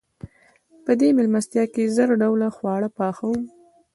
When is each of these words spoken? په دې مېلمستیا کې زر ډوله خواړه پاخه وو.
په 0.85 0.91
دې 0.99 1.09
مېلمستیا 1.17 1.63
کې 1.73 1.91
زر 1.95 2.09
ډوله 2.21 2.47
خواړه 2.55 2.89
پاخه 2.97 3.25
وو. 3.31 3.39